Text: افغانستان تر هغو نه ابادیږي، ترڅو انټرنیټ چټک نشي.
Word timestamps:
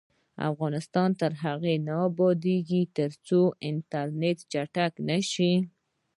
افغانستان 0.49 1.09
تر 1.19 1.31
هغو 1.43 1.75
نه 1.87 1.95
ابادیږي، 2.09 2.81
ترڅو 2.97 3.39
انټرنیټ 3.69 4.37
چټک 4.51 4.93
نشي. 5.09 5.53